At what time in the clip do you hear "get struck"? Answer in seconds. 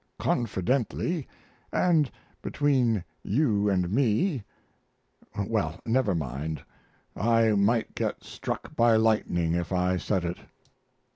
7.93-8.75